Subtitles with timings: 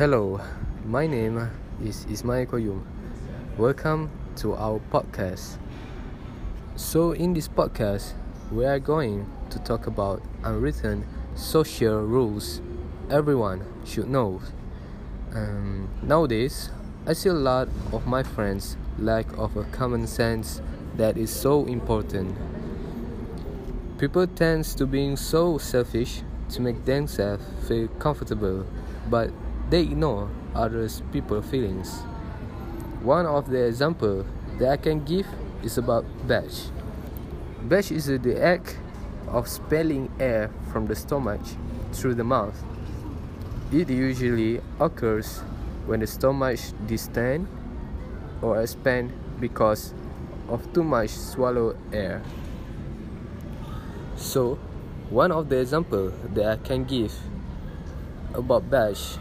[0.00, 0.40] Hello,
[0.86, 1.50] my name
[1.84, 2.80] is Ismail Koyum.
[3.58, 5.58] Welcome to our podcast.
[6.74, 8.14] So, in this podcast,
[8.50, 12.62] we are going to talk about unwritten social rules
[13.10, 14.40] everyone should know.
[15.34, 16.70] Um, nowadays,
[17.06, 20.62] I see a lot of my friends lack of a common sense
[20.96, 22.38] that is so important.
[23.98, 28.64] People tend to being so selfish to make themselves feel comfortable,
[29.10, 29.30] but
[29.70, 32.00] they ignore others people's feelings.
[33.02, 34.26] One of the example
[34.58, 35.26] that I can give
[35.62, 36.68] is about batch.
[37.62, 38.76] Batch is the act
[39.28, 41.40] of expelling air from the stomach
[41.92, 42.62] through the mouth.
[43.72, 45.38] It usually occurs
[45.86, 47.48] when the stomach distends
[48.42, 49.94] or expands because
[50.48, 52.22] of too much swallowed air.
[54.16, 54.58] So,
[55.10, 57.14] one of the examples that I can give
[58.34, 59.18] about batch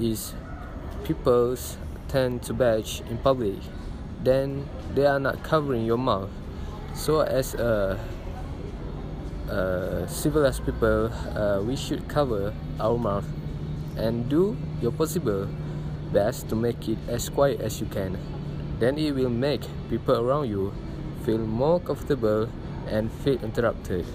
[0.00, 0.34] is
[1.04, 1.56] people
[2.08, 3.58] tend to batch in public,
[4.22, 6.30] then they are not covering your mouth.
[6.94, 7.98] So, as a,
[9.48, 13.26] a civilized people, uh, we should cover our mouth
[13.96, 15.48] and do your possible
[16.12, 18.18] best to make it as quiet as you can.
[18.78, 20.72] Then it will make people around you
[21.24, 22.48] feel more comfortable
[22.88, 24.06] and feel interrupted.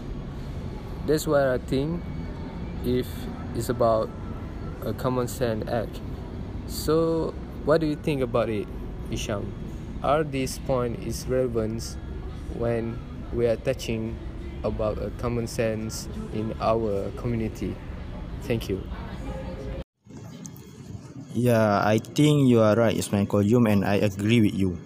[1.06, 2.02] That's why I think
[2.86, 3.08] if
[3.56, 4.10] it's about
[4.86, 6.00] a common sense act.
[6.68, 7.34] So
[7.66, 8.68] what do you think about it,
[9.12, 9.52] Isham?
[10.04, 11.96] Are these point is relevant
[12.58, 12.98] when
[13.34, 14.18] we are touching
[14.64, 17.76] about a common sense in our community?
[18.44, 18.82] Thank you.
[21.34, 24.78] Yeah, I think you are right, Ismail Koyum, and I agree with you.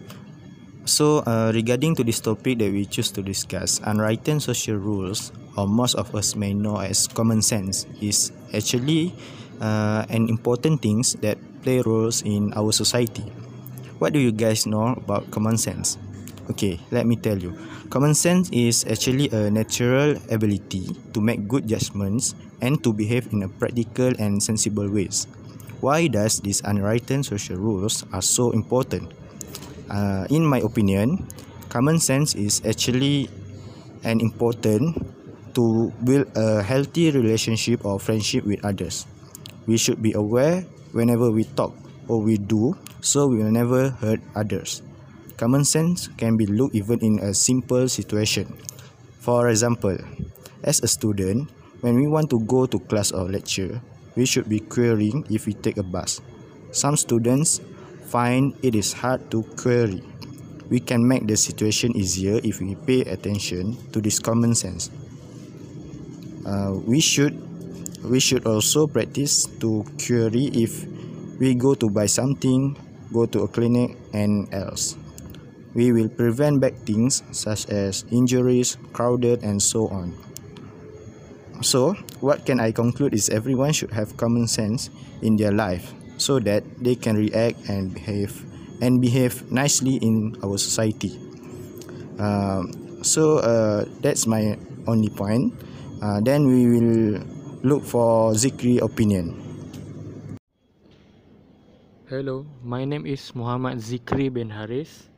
[0.85, 5.67] So, uh, regarding to this topic that we choose to discuss, unwritten social rules, or
[5.67, 9.13] most of us may know as common sense, is actually
[9.61, 13.23] uh, an important things that play roles in our society.
[13.99, 15.97] What do you guys know about common sense?
[16.51, 17.57] Okay, let me tell you.
[17.89, 23.43] Common sense is actually a natural ability to make good judgments and to behave in
[23.43, 25.25] a practical and sensible ways.
[25.81, 29.13] Why does these unwritten social rules are so important?
[29.89, 31.29] Uh, in my opinion,
[31.69, 33.29] common sense is actually
[34.03, 34.97] an important
[35.55, 39.07] to build a healthy relationship or friendship with others.
[39.65, 40.61] We should be aware
[40.93, 41.73] whenever we talk
[42.07, 44.81] or we do so we will never hurt others.
[45.37, 48.49] Common sense can be looked even in a simple situation.
[49.21, 49.97] For example,
[50.63, 53.81] as a student, when we want to go to class or lecture,
[54.15, 56.21] we should be querying if we take a bus.
[56.71, 57.61] Some students
[58.09, 60.01] find it is hard to query.
[60.69, 64.89] We can make the situation easier if we pay attention to this common sense.
[66.41, 67.37] Uh, we should
[68.09, 70.85] we should also practice to query if
[71.39, 72.77] we go to buy something,
[73.11, 74.95] go to a clinic and else.
[75.73, 80.15] We will prevent bad things such as injuries, crowded and so on.
[81.61, 84.89] So, what can I conclude is everyone should have common sense
[85.21, 88.31] in their life so that they can react and behave
[88.81, 91.15] and behave nicely in our society.
[92.19, 94.57] Um, so uh, that's my
[94.87, 95.53] only point.
[96.01, 97.23] Uh, then we will
[97.65, 99.33] look for Zikri opinion.
[102.05, 105.09] Hello, my name is Muhammad Zikri bin Haris.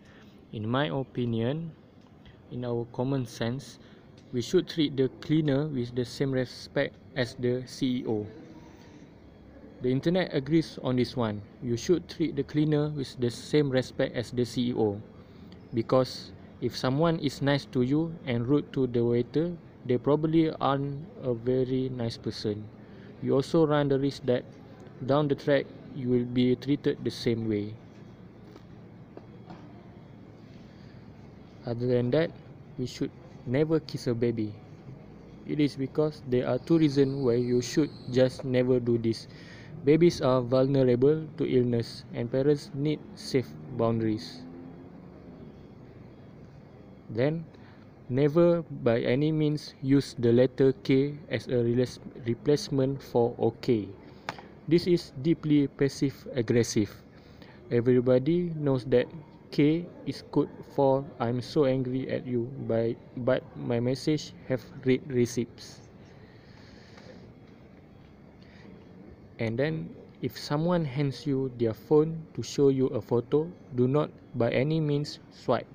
[0.55, 1.75] In my opinion,
[2.47, 3.83] in our common sense,
[4.31, 8.23] we should treat the cleaner with the same respect as the CEO.
[9.83, 11.43] The internet agrees on this one.
[11.59, 15.03] You should treat the cleaner with the same respect as the CEO.
[15.75, 16.31] Because
[16.63, 19.51] if someone is nice to you and rude to the waiter,
[19.85, 22.63] they probably aren't a very nice person.
[23.21, 24.43] You also run the risk that
[25.05, 25.65] down the track
[25.95, 27.73] you will be treated the same way.
[31.65, 32.31] Other than that,
[32.77, 33.11] we should
[33.45, 34.53] never kiss a baby.
[35.47, 39.27] It is because there are two reasons why you should just never do this.
[39.85, 43.47] Babies are vulnerable to illness and parents need safe
[43.77, 44.41] boundaries.
[47.09, 47.45] Then,
[48.09, 51.63] never by any means use the letter K as a
[52.25, 53.87] replacement for OK.
[54.67, 56.91] This is deeply passive aggressive.
[57.71, 59.07] Everybody knows that
[59.51, 65.03] K is code for I'm so angry at you by but my message have read
[65.07, 65.83] receipts.
[69.39, 74.09] And then if someone hands you their phone to show you a photo, do not
[74.35, 75.67] by any means swipe.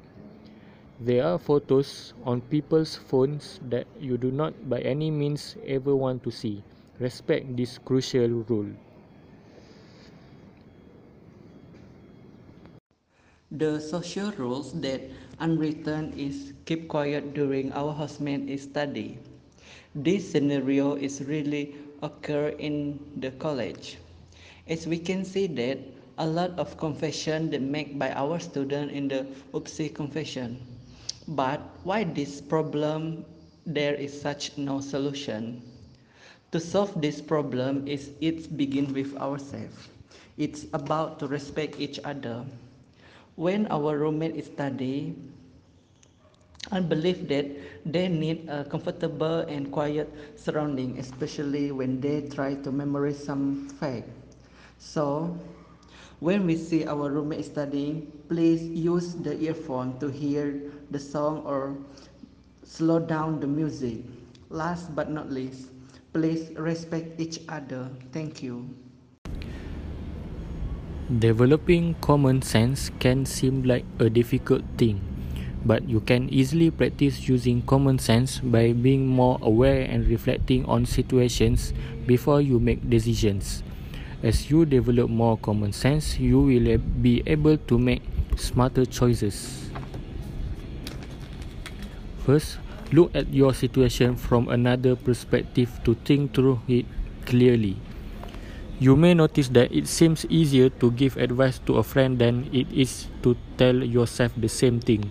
[1.03, 6.23] There are photos on people's phones that you do not by any means ever want
[6.23, 6.63] to see.
[7.03, 8.71] Respect this crucial rule.
[13.51, 15.03] The social rules that
[15.41, 19.19] unwritten is keep quiet during our housemate study.
[19.99, 21.75] This scenario is really
[22.07, 23.99] occur in the college.
[24.71, 25.83] As we can see that
[26.19, 30.63] a lot of confession that made by our student in the UPSI confession.
[31.33, 33.25] But why this problem
[33.65, 35.65] there is such no solution?
[36.53, 39.89] To solve this problem is it begin with ourselves.
[40.37, 42.45] It's about to respect each other.
[43.37, 45.17] When our roommate is study,
[46.71, 47.49] I believe that
[47.89, 54.05] they need a comfortable and quiet surrounding, especially when they try to memorize some fact.
[54.77, 55.33] So,
[56.21, 60.61] when we see our roommate studying, please use the earphone to hear
[60.93, 61.75] the song or
[62.65, 64.05] slow down the music.
[64.53, 65.73] Last but not least,
[66.13, 67.89] please respect each other.
[68.13, 68.69] Thank you.
[71.09, 75.01] Developing common sense can seem like a difficult thing,
[75.65, 80.87] but you can easily practice using common sense by being more aware and reflecting on
[80.87, 81.73] situations
[82.07, 83.63] before you make decisions.
[84.23, 88.03] As you develop more common sense, you will be able to make
[88.37, 89.62] smarter choices.
[92.23, 92.63] First,
[92.95, 96.87] look at your situation from another perspective to think through it
[97.27, 97.83] clearly.
[98.79, 102.71] You may notice that it seems easier to give advice to a friend than it
[102.71, 105.11] is to tell yourself the same thing.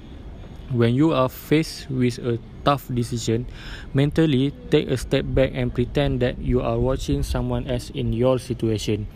[0.71, 3.47] When you are faced with a tough decision,
[3.93, 8.39] mentally take a step back and pretend that you are watching someone else in your
[8.39, 9.07] situation.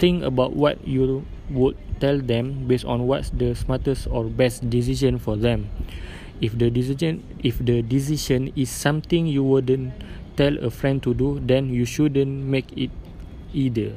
[0.00, 5.18] Think about what you would tell them based on what's the smartest or best decision
[5.18, 5.68] for them.
[6.40, 9.92] If the decision if the decision is something you wouldn't
[10.36, 12.90] tell a friend to do, then you shouldn't make it
[13.52, 13.94] either.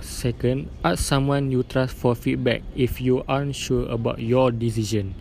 [0.00, 5.14] Second, ask someone you trust for feedback if you aren't sure about your decision.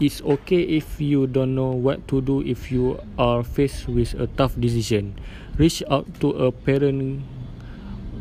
[0.00, 4.26] It's okay if you don't know what to do if you are faced with a
[4.26, 5.14] tough decision.
[5.56, 7.22] Reach out to a parent,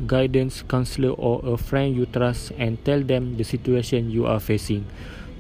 [0.08, 4.86] guidance counselor, or a friend you trust and tell them the situation you are facing.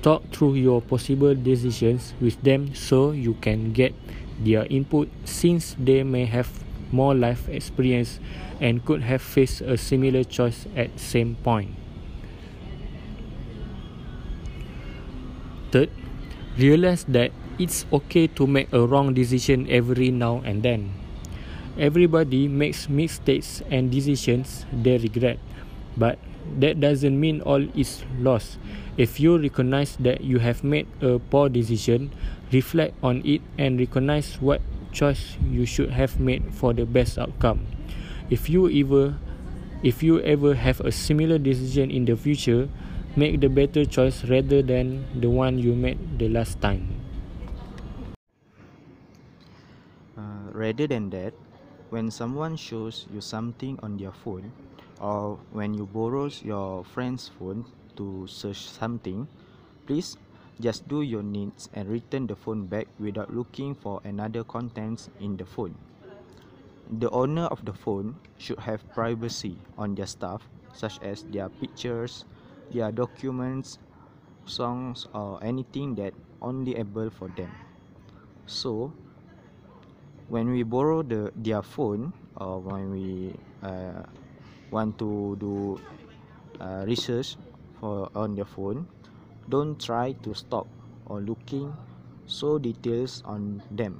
[0.01, 3.93] Talk through your possible decisions with them so you can get
[4.39, 6.49] their input since they may have
[6.91, 8.19] more life experience
[8.61, 11.71] and could have faced a similar choice at same point.
[15.71, 15.89] Third,
[16.57, 21.02] realize that it's okay to make a wrong decision every now and then.
[21.73, 25.39] Everybody makes mistakes and decisions they regret,
[25.97, 26.21] but
[26.59, 28.61] that doesn't mean all is lost.
[28.97, 32.13] If you recognize that you have made a poor decision,
[32.53, 34.61] reflect on it and recognize what
[34.93, 37.65] choice you should have made for the best outcome.
[38.29, 39.17] If you ever
[39.81, 42.69] if you ever have a similar decision in the future,
[43.17, 46.87] make the better choice rather than the one you made the last time.
[50.15, 51.33] Uh, rather than that,
[51.93, 54.51] when someone shows you something on their phone
[54.99, 57.63] or when you borrow your friend's phone
[57.95, 59.27] to search something,
[59.85, 60.17] please
[60.59, 65.37] just do your needs and return the phone back without looking for another contents in
[65.37, 65.77] the phone.
[66.89, 72.25] The owner of the phone should have privacy on their stuff such as their pictures,
[72.71, 73.77] their documents,
[74.47, 77.53] songs or anything that only able for them.
[78.47, 78.93] So
[80.29, 84.03] when we borrow the their phone or when we uh,
[84.71, 85.79] want to do
[86.59, 87.37] uh, research
[87.79, 88.87] for on their phone
[89.49, 90.67] don't try to stop
[91.05, 91.73] or looking
[92.25, 93.99] so details on them.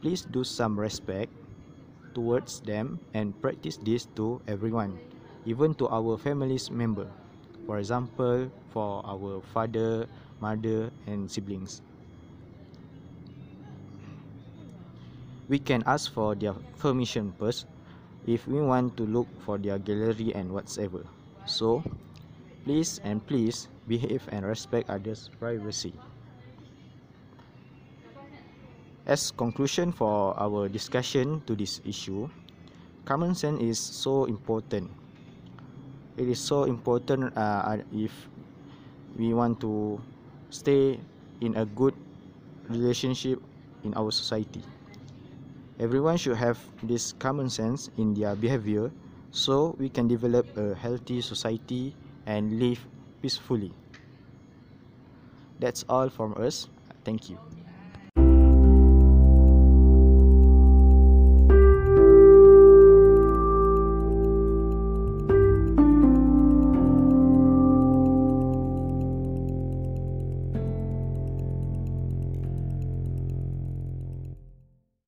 [0.00, 1.30] Please do some respect
[2.14, 4.98] towards them and practice this to everyone
[5.44, 7.06] even to our family's member.
[7.66, 10.06] For example for our father
[10.40, 11.82] mother and siblings
[15.48, 17.66] we can ask for their permission first
[18.26, 21.02] if we want to look for their gallery and whatsoever.
[21.46, 21.82] So
[22.64, 25.92] please and please behave and respect others privacy.
[29.06, 32.30] As conclusion for our discussion to this issue
[33.04, 34.86] common sense is so important.
[36.16, 38.12] It is so important uh, if
[39.18, 39.98] we want to
[40.50, 41.00] stay
[41.40, 41.94] in a good
[42.70, 43.42] relationship
[43.82, 44.62] in our society
[45.78, 48.90] everyone should have this common sense in their behavior
[49.30, 51.94] so we can develop a healthy society
[52.26, 52.80] and live
[53.22, 53.72] peacefully.
[55.60, 56.68] That's all from us.
[57.04, 57.38] Thank you.